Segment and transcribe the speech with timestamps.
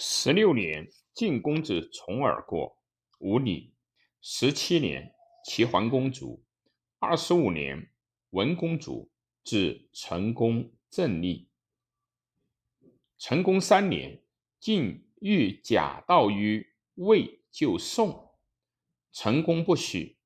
[0.00, 2.78] 十六年，晋公子重耳过
[3.18, 3.74] 五里。
[4.20, 5.12] 十七年，
[5.44, 6.44] 齐桓公卒。
[7.00, 7.90] 二十五年，
[8.30, 9.10] 文公主
[9.42, 11.48] 至成公正立。
[13.18, 14.22] 成公三年，
[14.60, 18.36] 晋欲假道于魏救宋，
[19.10, 20.16] 成公不许。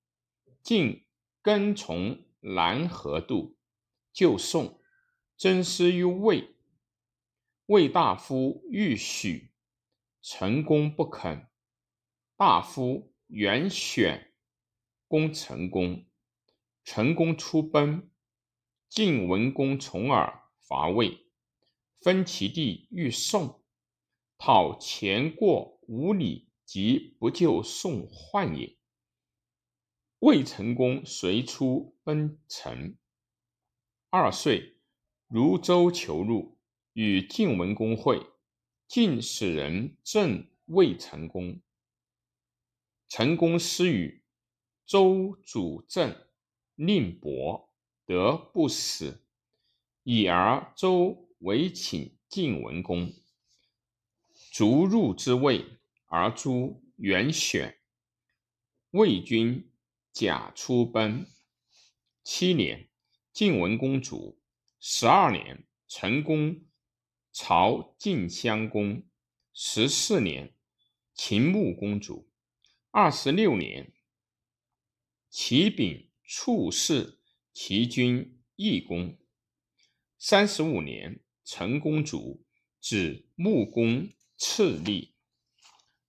[0.62, 1.07] 晋
[1.41, 3.57] 跟从南河渡
[4.12, 4.79] 救宋，
[5.39, 6.57] 征师于魏。
[7.64, 9.48] 魏大夫欲许。
[10.23, 11.49] 成功不肯，
[12.36, 14.32] 大夫袁选
[15.08, 16.07] 攻成功，
[16.85, 18.08] 成功出奔。
[18.89, 21.26] 晋文公重耳伐魏，
[22.03, 23.64] 分其地欲宋，
[24.36, 28.76] 讨前过五里，即不救宋患也。
[30.18, 32.98] 魏成功随出奔陈。
[34.11, 34.78] 二岁，
[35.27, 36.61] 如州求入，
[36.92, 38.31] 与晋文公会。
[38.92, 41.62] 晋使人赠魏成功，
[43.09, 44.23] 成功失与
[44.84, 46.15] 周主政，
[46.75, 47.73] 令伯
[48.05, 49.25] 得不死，
[50.03, 53.15] 以而周为请晋文公，
[54.51, 55.65] 卒入之魏，
[56.05, 57.79] 而诛袁选。
[58.91, 59.73] 魏军
[60.12, 61.27] 假出奔。
[62.23, 62.91] 七年，
[63.33, 64.39] 晋文公主。
[64.79, 66.61] 十二年，成功。
[67.33, 69.05] 朝晋襄公
[69.55, 70.55] 十四年，
[71.14, 72.30] 秦穆公主
[72.91, 73.91] 二十六年，
[75.30, 77.22] 齐丙处士
[77.55, 79.19] 齐君义公
[80.19, 82.44] 三十五年，陈公主
[82.78, 85.14] 指穆公次立。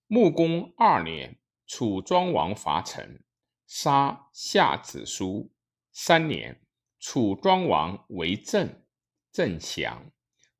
[0.06, 3.24] 穆公二年，楚庄王伐陈，
[3.66, 5.50] 杀夏子舒。
[5.90, 6.60] 三年，
[6.98, 8.84] 楚庄王为政，
[9.32, 10.12] 郑降。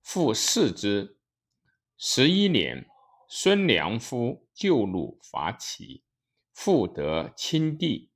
[0.05, 1.19] 复弑之。
[1.97, 2.87] 十一年，
[3.27, 6.05] 孙良夫救鲁伐齐，
[6.53, 8.13] 复得亲弟。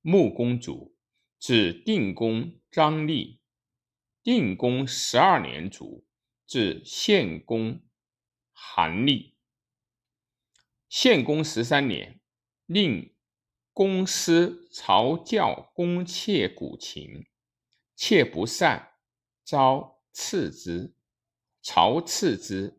[0.00, 0.96] 穆公主，
[1.40, 3.40] 至定公张立。
[4.22, 6.06] 定公十二年卒，
[6.46, 7.82] 至献公
[8.52, 9.36] 韩立。
[10.88, 12.20] 献公十三年，
[12.64, 13.12] 令
[13.72, 17.26] 公师朝教公妾古琴，
[17.96, 18.94] 妾不善，
[19.44, 19.93] 招。
[20.14, 20.94] 赐之，
[21.60, 22.78] 朝赐之，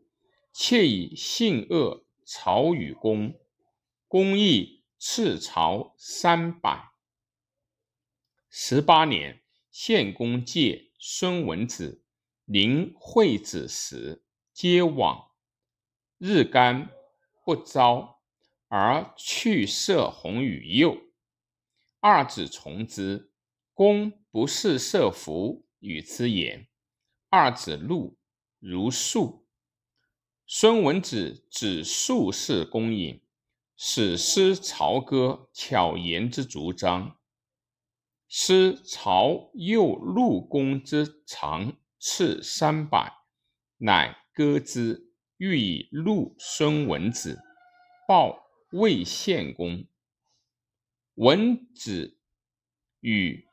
[0.53, 3.37] 窃以性恶，朝与公，
[4.07, 6.93] 公亦赐朝三百。
[8.49, 12.05] 十八年，献公借孙文子、
[12.45, 15.31] 临惠子时，皆往，
[16.17, 16.89] 日干
[17.43, 18.21] 不招，
[18.69, 20.97] 而去射弘与右。
[21.99, 23.33] 二子从之，
[23.73, 26.69] 公不事射服与之言。
[27.37, 28.17] 二子路
[28.59, 29.45] 如数，
[30.47, 33.21] 孙文子指数是公隐，
[33.75, 37.19] 使诗朝歌巧言之主张。
[38.29, 43.11] 诗朝右陆公之长次三百，
[43.79, 47.41] 乃歌之，欲以录孙文子，
[48.07, 49.85] 报魏献公。
[51.15, 52.17] 文子
[53.01, 53.45] 与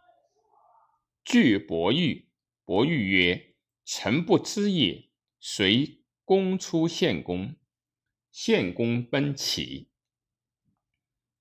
[1.25, 2.29] 具伯玉，
[2.65, 3.52] 伯玉曰。
[3.85, 5.09] 臣不知也。
[5.45, 7.57] 随公出献公，
[8.31, 9.91] 献公奔齐。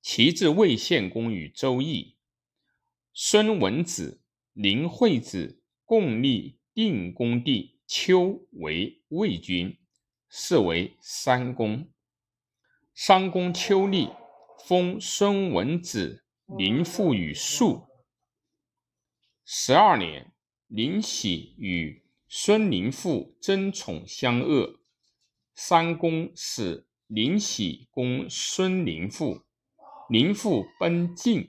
[0.02, 2.18] 齐至魏献公与周易。
[3.14, 9.78] 孙文子、林惠子共立定公弟丘为魏君，
[10.28, 11.92] 是为三公。
[12.96, 14.10] 商公丘立，
[14.66, 16.26] 封孙文子、
[16.58, 17.86] 林父与庶。
[19.46, 20.34] 十二年，
[20.66, 22.01] 林喜与。
[22.34, 24.80] 孙林父争宠相恶，
[25.54, 29.42] 三公使林喜公孙林父，
[30.10, 31.46] 林父奔晋，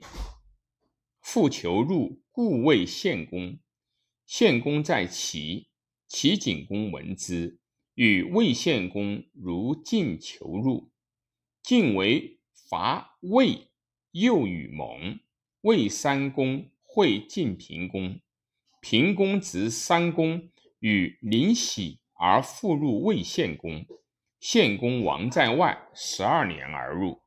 [1.21, 3.57] 复求入，故谓献公。
[4.27, 5.69] 献公在齐，
[6.09, 7.61] 齐景公闻之，
[7.93, 10.91] 与魏献公如晋求入。
[11.61, 13.69] 晋为伐魏，
[14.11, 15.21] 又与盟。
[15.61, 18.19] 魏三公会晋平公，
[18.81, 20.49] 平公执三公。
[20.83, 23.87] 与临喜而复入魏献公，
[24.41, 27.21] 献公王在外十二年而入。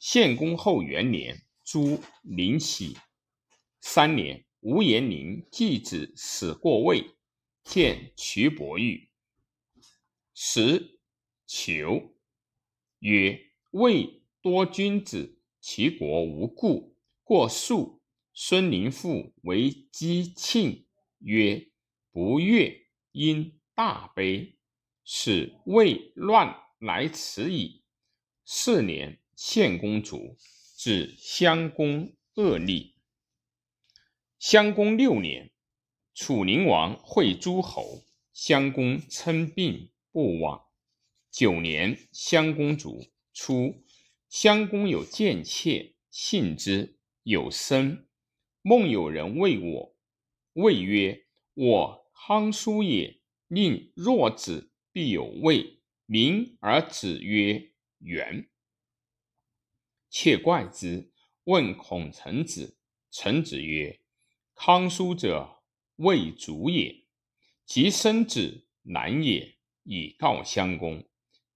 [0.00, 2.96] 献公后元年，诛临喜。
[3.80, 7.14] 三年，吴延龄继子死过魏，
[7.62, 9.10] 见瞿伯玉，
[10.34, 10.98] 时
[11.46, 12.16] 求
[12.98, 13.38] 曰
[13.70, 18.02] ：“魏多君子，其国无故，过数。”
[18.34, 20.84] 孙林父为姬庆
[21.20, 21.71] 曰。
[22.12, 24.56] 不悦，因大悲。
[25.04, 27.82] 使魏乱来迟矣。
[28.44, 30.36] 四年，献公主
[30.76, 32.94] 至襄公恶立。
[34.38, 35.50] 襄公六年，
[36.14, 40.66] 楚灵王会诸侯，襄公称病不往。
[41.30, 43.82] 九年，襄公主出，
[44.28, 48.06] 襄公有贱妾，信之，有生。
[48.60, 49.96] 梦有人谓我，
[50.52, 53.18] 谓曰：“我康叔也。
[53.48, 58.48] 令若子必有位，名而子曰元。”
[60.08, 61.12] 窃怪之，
[61.44, 62.78] 问孔成子。
[63.10, 64.00] 成子曰：
[64.54, 65.62] 康叔者，
[65.96, 67.04] 未足也。
[67.66, 71.06] 及生子，男也，以告襄公。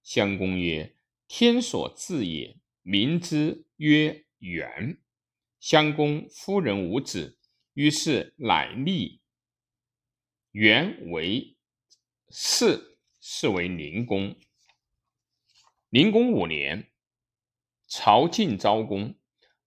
[0.02, 0.94] 襄公曰
[1.26, 4.98] ：“天所至也，民之曰元。”
[5.58, 7.38] 襄公夫人无子，
[7.72, 9.22] 于是乃立
[10.58, 11.54] 元为
[12.30, 14.34] 嗣，是为宁公。
[15.90, 16.90] 宁公五年，
[17.86, 19.18] 朝晋昭公。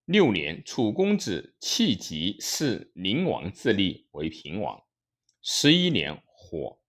[0.04, 4.82] 六年，楚公子弃疾是宁王，自立为平王。
[5.40, 6.80] 十一年，火。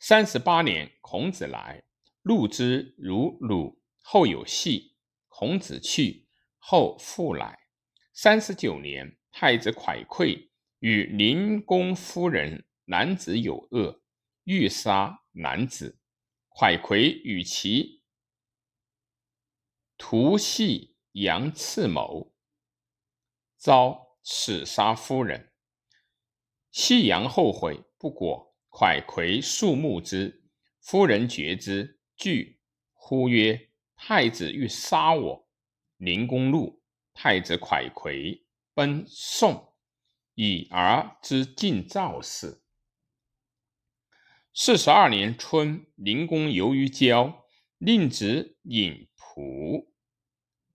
[0.00, 1.84] 三十八年，孔子来，
[2.20, 3.80] 入之如鲁。
[4.02, 4.96] 后有戏，
[5.28, 6.26] 孔子去，
[6.58, 7.60] 后复来。
[8.12, 14.02] 三十九年，太子蒯聩与灵公夫人男子有恶，
[14.44, 15.98] 欲杀男子。
[16.50, 18.02] 蒯聩与其
[19.96, 20.94] 徒系。
[21.18, 22.34] 杨刺谋，
[23.56, 25.50] 遭刺杀夫人。
[26.70, 30.44] 夕阳后悔不果，蒯聩肃穆之。
[30.82, 32.60] 夫人觉之，惧，
[32.92, 35.48] 呼曰：“太子欲杀我。”
[35.96, 36.82] 灵公怒，
[37.14, 38.44] 太子蒯聩
[38.74, 39.65] 奔宋，
[40.36, 42.60] 以而知晋赵氏。
[44.52, 47.46] 四十二年春，灵公游于郊，
[47.78, 49.88] 令子尹仆。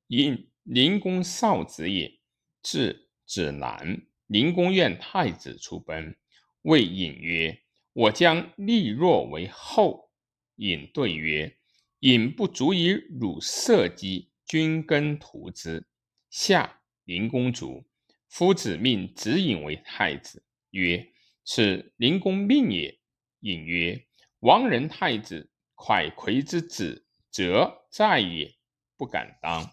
[0.08, 2.20] 因灵公少子也，
[2.64, 4.02] 至子南。
[4.26, 6.18] 灵公愿太子出奔，
[6.64, 7.62] 谓尹曰
[7.94, 10.10] ：“我将立若为后。”
[10.58, 11.56] 尹对曰
[12.02, 15.86] ：“尹不足以汝社稷，君耕图之。”
[16.32, 17.86] 下灵公卒，
[18.32, 21.12] 夫子命子尹为太子，曰
[21.44, 22.98] ：“此灵公命也。”
[23.42, 24.08] 尹曰
[24.40, 28.56] ：“亡人太子蒯聩之子，则在也，
[28.96, 29.70] 不敢当。”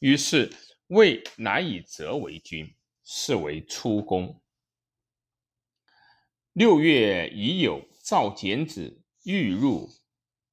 [0.00, 0.52] 于是
[0.88, 2.74] 魏乃以泽为君，
[3.04, 4.42] 是为出公。
[6.52, 9.88] 六月已有赵简子欲入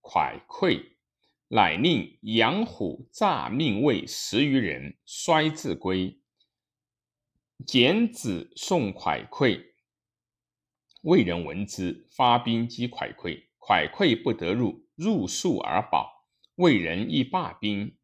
[0.03, 0.91] 蒯聩，
[1.47, 6.19] 乃令杨虎诈命魏十余人，衰自归。
[7.65, 9.65] 简子送蒯聩，
[11.01, 16.27] 魏人闻之，发兵击蒯聩，蒯聩不得入，入宿而保。
[16.55, 17.97] 魏人亦罢兵。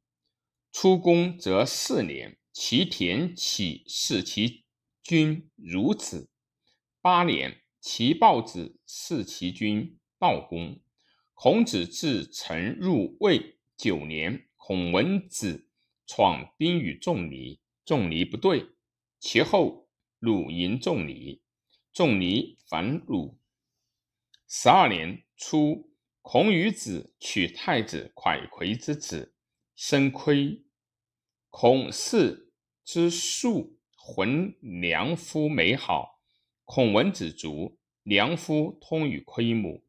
[0.71, 4.65] 出宫则四年，其田启弑其
[5.03, 6.31] 君孺子。
[6.99, 10.81] 八年，其豹子弑其君悼公。
[11.35, 13.59] 孔子至陈入魏。
[13.75, 15.69] 九年，孔文子
[16.05, 18.67] 闯兵与仲尼，仲尼不对，
[19.25, 19.87] 其后
[20.19, 21.41] 鲁迎仲尼，
[21.93, 23.39] 仲尼反鲁。
[24.49, 29.33] 十二年初，孔与子娶太子蒯聩之子，
[29.77, 30.65] 生亏。
[31.49, 32.51] 孔氏
[32.83, 36.21] 之庶，浑良夫美好。
[36.65, 39.85] 孔文子卒，良夫通与亏母。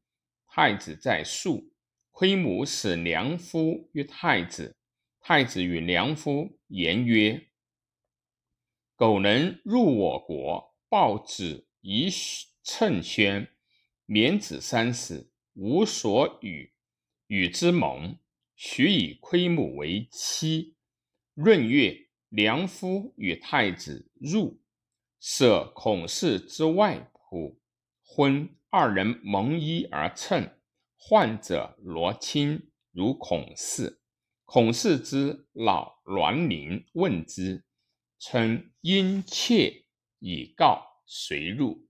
[0.47, 1.73] 太子在庶，
[2.13, 4.77] 亏母使良夫与太子。
[5.19, 7.49] 太子与良夫言曰
[8.97, 12.09] ：“苟能入我国，报子以
[12.63, 13.49] 称宣，
[14.07, 16.73] 免子三死，无所与，
[17.27, 18.19] 与之盟，
[18.55, 20.77] 许以窥母为妻。”
[21.35, 24.61] 闰月，良夫与太子入，
[25.19, 27.57] 舍孔氏之外仆，
[28.05, 30.49] 婚二人蒙衣而称。
[30.97, 34.01] 患者罗青，如孔氏。
[34.45, 37.65] 孔氏之老栾宁问之，
[38.19, 39.85] 称殷切
[40.19, 41.87] 以告，随入。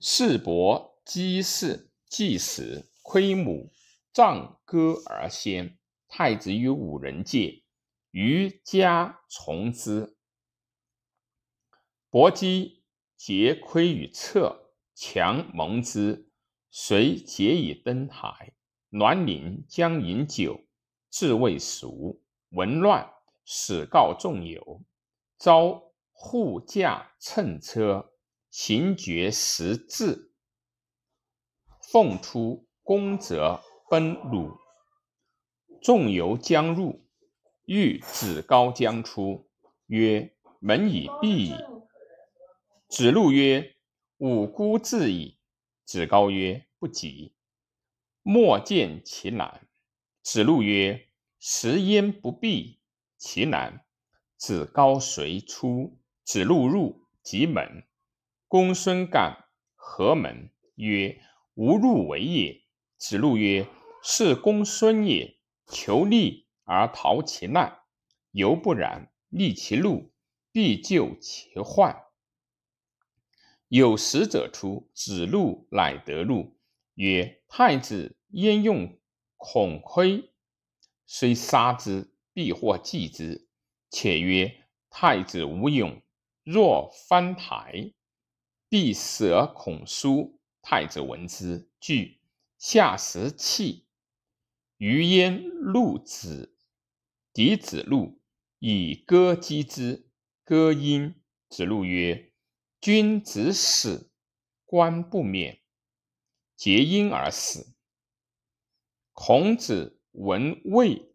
[0.00, 3.72] 世伯姬氏祭死，窥母
[4.12, 5.78] 葬歌而先。
[6.12, 7.62] 太子与五人戒。
[8.10, 10.16] 于家从之，
[12.08, 12.82] 伯姬
[13.16, 16.28] 结窥与侧，强蒙之，
[16.72, 18.52] 遂结以登台。
[18.88, 20.64] 栾宁将饮酒，
[21.08, 23.08] 至未熟，闻乱，
[23.44, 24.82] 始告众友，
[25.40, 28.12] 召护驾乘车，
[28.50, 30.34] 行绝十至，
[31.90, 32.68] 奉出。
[32.82, 34.58] 公则奔鲁。
[35.80, 37.06] 众游将入，
[37.64, 39.48] 欲子高将出，
[39.86, 41.54] 曰：“门已闭矣。”
[42.90, 43.76] 子路曰
[44.18, 45.38] ：“吾孤至矣。”
[45.86, 47.36] 子高曰：“不及。”
[48.22, 49.68] 莫见其难。
[50.22, 52.80] 子路曰：“食焉不避，
[53.16, 53.86] 其难。”
[54.40, 57.84] 子高随出，子路入即门。
[58.48, 59.44] 公孙干
[59.74, 60.50] 何门？
[60.76, 61.20] 曰
[61.52, 62.62] ：“吾入为也。”
[62.96, 63.68] 子路曰
[64.02, 65.36] ：“是公孙也。
[65.66, 67.80] 求利而逃其难，
[68.30, 69.12] 犹不然。
[69.28, 70.10] 利其路，
[70.50, 72.04] 必救其患。”
[73.68, 76.56] 有使者出，子路乃得路，
[76.94, 78.98] 曰：“太子焉用
[79.36, 80.32] 孔窥？
[81.06, 83.46] 虽杀之，必或祭之。”
[83.90, 86.00] 且曰：“太子无勇，
[86.44, 87.92] 若翻台。”
[88.70, 92.20] 必舍孔书，太子闻之惧，
[92.56, 93.88] 下食泣。
[94.76, 95.42] 余焉
[95.72, 96.56] 怒子，
[97.32, 98.20] 敌子路
[98.60, 100.08] 以歌击之，
[100.44, 101.16] 歌因。
[101.48, 102.32] 子路曰
[102.80, 104.12] ：“君子死，
[104.64, 105.60] 官不免。”
[106.56, 107.74] 结因而死。
[109.12, 111.12] 孔子闻魏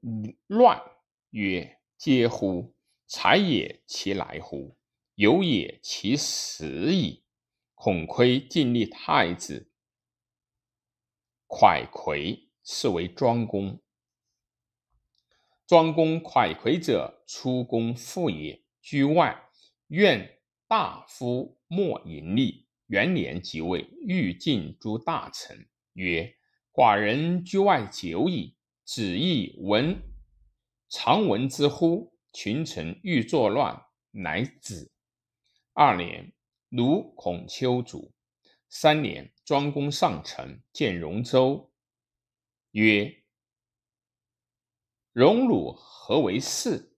[0.47, 0.83] 乱，
[1.29, 2.75] 曰：“嗟乎！
[3.07, 4.77] 才也其来乎？
[5.15, 7.23] 有也其死矣。”
[7.75, 9.69] 孔窥尽立太子，
[11.47, 13.79] 蒯聩是为庄公。
[15.67, 19.49] 庄公蒯聩者，出公父也，居外，
[19.87, 22.65] 愿大夫莫盈利。
[22.87, 26.35] 元年即位，欲尽诸大臣，曰
[26.71, 30.01] ：“寡人居外久矣，子亦闻
[30.97, 32.13] 常闻之乎？
[32.31, 34.93] 群臣欲作乱，乃止。”
[35.75, 36.31] 二年。
[36.69, 38.13] 鲁孔丘卒。
[38.69, 41.69] 三年，庄公上城见荣州，
[42.71, 43.23] 曰
[45.11, 46.95] ：“荣鲁何为事？”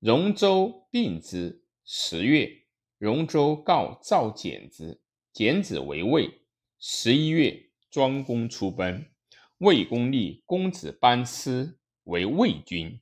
[0.00, 1.64] 荣州病之。
[1.84, 2.66] 十月，
[2.98, 5.00] 荣州告赵简之，
[5.32, 6.42] 简子为魏。
[6.80, 9.12] 十一月，庄公出奔，
[9.58, 13.00] 魏公立公子班师为魏君，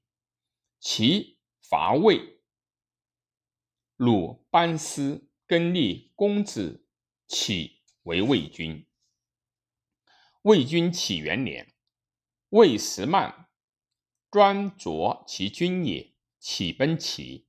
[0.78, 2.40] 其伐魏，
[3.96, 5.30] 鲁班师。
[5.46, 6.86] 更立公子
[7.26, 8.86] 启为魏君。
[10.40, 11.74] 魏君启元年，
[12.48, 13.50] 魏时曼
[14.30, 17.46] 专着其军也，启奔齐。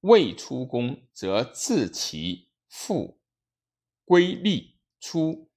[0.00, 3.20] 魏出宫，则自其父
[4.06, 4.80] 归立。
[4.98, 5.50] 出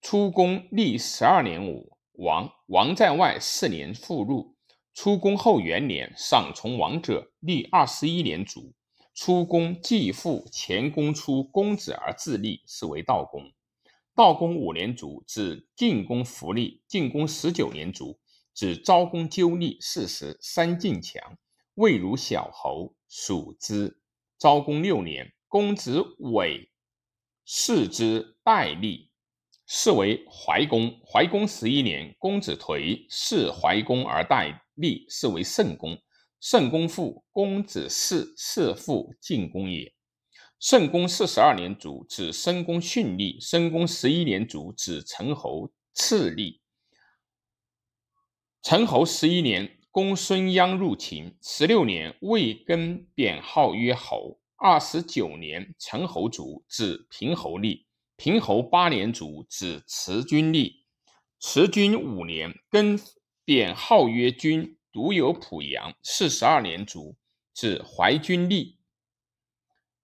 [0.00, 4.57] 出宫立十二年，五王王在外四年复入。
[5.00, 8.74] 出宫后元年，上从王者立二十一年卒。
[9.14, 13.52] 出公继父前公出公子而自立，是为道公。
[14.16, 16.82] 道公五年卒，子晋公弗立。
[16.88, 18.18] 晋公十九年卒，
[18.52, 19.78] 子昭公纠立。
[19.80, 21.38] 四十，三晋强，
[21.74, 24.00] 魏如小侯，属之。
[24.36, 26.72] 昭公六年，公子尾
[27.44, 29.12] 世之代立，
[29.64, 31.00] 是为怀公。
[31.06, 35.98] 怀公十一年，公子颓弑怀公而代立，是为圣公。
[36.40, 39.92] 圣公父公子弑，弑父晋公也。
[40.60, 43.38] 圣公四十二年卒，子申公逊立。
[43.40, 46.60] 申公十一年卒，子陈侯次立。
[48.62, 51.36] 陈侯十一年，公孙鞅入秦。
[51.42, 54.40] 十六年，魏根贬号曰侯。
[54.56, 57.86] 二十九年，陈侯卒，子平侯立。
[58.16, 60.84] 平侯八年卒，子慈君立。
[61.38, 62.98] 慈君五年，根
[63.48, 64.76] 贬号曰君。
[64.92, 67.16] 独有濮阳，四十二年卒，
[67.54, 68.76] 子怀君立。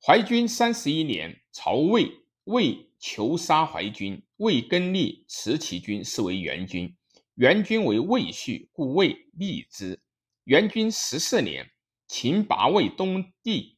[0.01, 6.97] 怀君三十一年，曹魏，魏求杀怀君，魏更立持其君，是为元君。
[7.35, 10.01] 元君为魏婿，故魏立之。
[10.45, 11.71] 元君十四年，
[12.07, 13.77] 秦拔魏东地，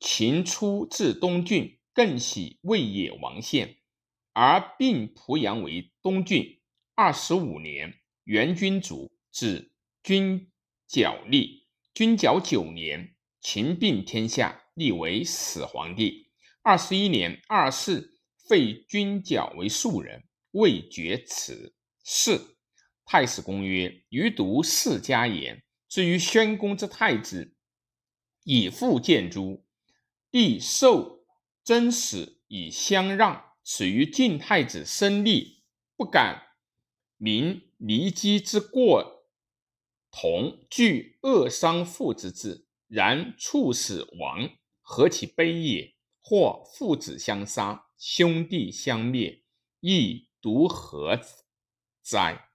[0.00, 3.78] 秦出至东郡，更喜魏野王献，
[4.34, 6.60] 而并濮阳为东郡。
[6.94, 9.72] 二十五年，元君主指。
[10.02, 10.50] 君
[10.88, 16.32] 角立，君角九年，秦并天下，立为始皇帝。
[16.60, 21.76] 二十一年，二世废君角为庶人，未绝此。
[22.02, 22.56] 四
[23.04, 27.54] 太史公曰：余读世家言，至于宣公之太子，
[28.42, 29.64] 以父见诸，
[30.32, 31.24] 帝受
[31.62, 33.52] 真使以相让。
[33.62, 35.62] 此于晋太子申立，
[35.96, 36.42] 不敢
[37.16, 39.26] 明离机之过。
[40.12, 45.94] 同具恶伤父之志，然处死亡，何其悲也！
[46.20, 49.42] 或父子相杀，兄弟相灭，
[49.80, 51.18] 亦独何
[52.02, 52.51] 哉。